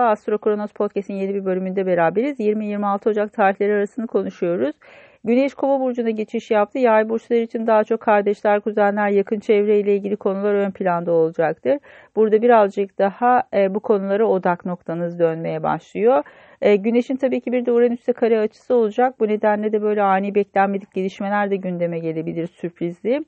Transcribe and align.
Astro 0.00 0.38
Kronos 0.38 0.72
Podcast'in 0.72 1.14
yeni 1.14 1.34
bir 1.34 1.44
bölümünde 1.44 1.86
beraberiz. 1.86 2.40
20-26 2.40 3.10
Ocak 3.10 3.32
tarihleri 3.32 3.72
arasını 3.72 4.06
konuşuyoruz. 4.06 4.76
Güneş 5.24 5.54
Kova 5.54 5.80
burcuna 5.80 6.10
geçiş 6.10 6.50
yaptı. 6.50 6.78
Yay 6.78 7.08
burçları 7.08 7.40
için 7.40 7.66
daha 7.66 7.84
çok 7.84 8.00
kardeşler, 8.00 8.60
kuzenler, 8.60 9.08
yakın 9.08 9.40
çevre 9.40 9.80
ile 9.80 9.96
ilgili 9.96 10.16
konular 10.16 10.54
ön 10.54 10.70
planda 10.70 11.12
olacaktır. 11.12 11.78
Burada 12.16 12.42
birazcık 12.42 12.98
daha 12.98 13.42
e, 13.54 13.74
bu 13.74 13.80
konulara 13.80 14.24
odak 14.24 14.64
noktanız 14.64 15.18
dönmeye 15.18 15.62
başlıyor. 15.62 16.22
E, 16.62 16.76
güneşin 16.76 17.16
tabii 17.16 17.40
ki 17.40 17.52
bir 17.52 17.66
de 17.66 17.72
Uranüs'te 17.72 18.12
kare 18.12 18.38
açısı 18.38 18.74
olacak. 18.74 19.20
Bu 19.20 19.28
nedenle 19.28 19.72
de 19.72 19.82
böyle 19.82 20.02
ani 20.02 20.34
beklenmedik 20.34 20.94
gelişmeler 20.94 21.50
de 21.50 21.56
gündeme 21.56 21.98
gelebilir 21.98 22.46
sürprizli. 22.46 23.24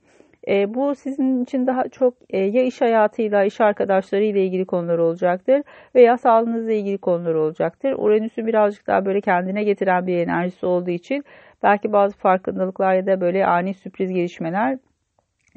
E, 0.49 0.75
bu 0.75 0.95
sizin 0.95 1.45
için 1.45 1.67
daha 1.67 1.89
çok 1.89 2.15
e, 2.31 2.39
ya 2.39 2.63
iş 2.63 2.81
hayatıyla, 2.81 3.45
iş 3.45 3.61
arkadaşlarıyla 3.61 4.41
ilgili 4.41 4.65
konular 4.65 4.99
olacaktır 4.99 5.63
veya 5.95 6.19
sağlığınızla 6.19 6.73
ilgili 6.73 6.99
konular 6.99 7.35
olacaktır. 7.35 7.95
Uranüs'ün 7.99 8.47
birazcık 8.47 8.87
daha 8.87 9.05
böyle 9.05 9.21
kendine 9.21 9.65
getiren 9.65 10.07
bir 10.07 10.19
enerjisi 10.19 10.67
olduğu 10.67 10.91
için 10.91 11.25
belki 11.63 11.93
bazı 11.93 12.17
farkındalıklar 12.17 12.95
ya 12.95 13.07
da 13.07 13.21
böyle 13.21 13.47
ani 13.47 13.75
sürpriz 13.75 14.13
gelişmeler 14.13 14.79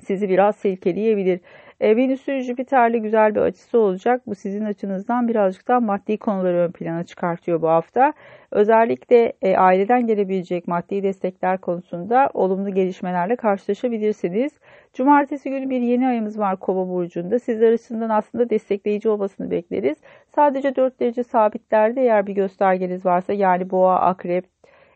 sizi 0.03 0.29
biraz 0.29 0.55
silkeleyebilir. 0.55 1.39
E, 1.81 1.95
Venüs'ün 1.95 2.41
Jüpiter'le 2.41 2.97
güzel 2.97 3.35
bir 3.35 3.39
açısı 3.39 3.79
olacak. 3.79 4.21
Bu 4.27 4.35
sizin 4.35 4.65
açınızdan 4.65 5.27
birazcık 5.27 5.67
daha 5.67 5.79
maddi 5.79 6.17
konuları 6.17 6.57
ön 6.57 6.71
plana 6.71 7.03
çıkartıyor 7.03 7.61
bu 7.61 7.69
hafta. 7.69 8.13
Özellikle 8.51 9.33
e, 9.41 9.57
aileden 9.57 10.07
gelebilecek 10.07 10.67
maddi 10.67 11.03
destekler 11.03 11.57
konusunda 11.57 12.29
olumlu 12.33 12.73
gelişmelerle 12.73 13.35
karşılaşabilirsiniz. 13.35 14.51
Cumartesi 14.93 15.49
günü 15.49 15.69
bir 15.69 15.81
yeni 15.81 16.07
ayımız 16.07 16.39
var 16.39 16.59
Kova 16.59 16.89
burcunda. 16.89 17.39
Sizler 17.39 17.73
açısından 17.73 18.09
aslında 18.09 18.49
destekleyici 18.49 19.09
olmasını 19.09 19.51
bekleriz. 19.51 19.97
Sadece 20.35 20.75
4 20.75 20.99
derece 20.99 21.23
sabitlerde 21.23 22.01
eğer 22.01 22.27
bir 22.27 22.33
göstergeniz 22.33 23.05
varsa 23.05 23.33
yani 23.33 23.69
boğa, 23.69 23.99
akrep, 23.99 24.45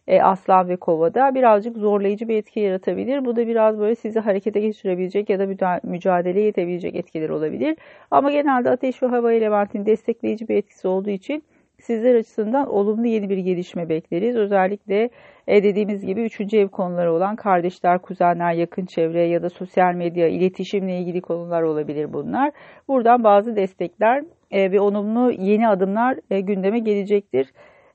e, 0.07 0.21
aslan 0.21 0.69
ve 0.69 0.75
kovada 0.75 1.35
birazcık 1.35 1.77
zorlayıcı 1.77 2.27
bir 2.27 2.37
etki 2.37 2.59
yaratabilir. 2.59 3.25
Bu 3.25 3.35
da 3.35 3.47
biraz 3.47 3.79
böyle 3.79 3.95
sizi 3.95 4.19
harekete 4.19 4.59
geçirebilecek 4.59 5.29
ya 5.29 5.39
da 5.39 5.79
mücadeleye 5.83 6.45
yetebilecek 6.45 6.95
etkiler 6.95 7.29
olabilir. 7.29 7.77
Ama 8.11 8.31
genelde 8.31 8.69
ateş 8.69 9.03
ve 9.03 9.07
hava 9.07 9.33
elementinin 9.33 9.85
destekleyici 9.85 10.47
bir 10.47 10.55
etkisi 10.55 10.87
olduğu 10.87 11.09
için 11.09 11.43
sizler 11.81 12.15
açısından 12.15 12.67
olumlu 12.69 13.07
yeni 13.07 13.29
bir 13.29 13.37
gelişme 13.37 13.89
bekleriz. 13.89 14.35
Özellikle 14.35 15.09
e, 15.47 15.63
dediğimiz 15.63 16.05
gibi 16.05 16.21
üçüncü 16.21 16.57
ev 16.57 16.67
konuları 16.67 17.13
olan 17.13 17.35
kardeşler, 17.35 18.01
kuzenler, 18.01 18.53
yakın 18.53 18.85
çevre 18.85 19.27
ya 19.27 19.43
da 19.43 19.49
sosyal 19.49 19.93
medya, 19.93 20.27
iletişimle 20.27 20.99
ilgili 20.99 21.21
konular 21.21 21.61
olabilir 21.61 22.13
bunlar. 22.13 22.51
Buradan 22.87 23.23
bazı 23.23 23.55
destekler 23.55 24.23
e, 24.51 24.71
ve 24.71 24.79
olumlu 24.79 25.31
yeni 25.31 25.67
adımlar 25.67 26.17
e, 26.31 26.39
gündeme 26.39 26.79
gelecektir. 26.79 27.47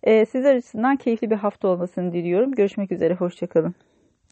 Sizler 0.04 0.54
açısından 0.56 0.96
keyifli 0.96 1.30
bir 1.30 1.36
hafta 1.36 1.68
olmasını 1.68 2.12
diliyorum. 2.12 2.52
Görüşmek 2.52 2.92
üzere, 2.92 3.14
hoşçakalın. 3.14 3.74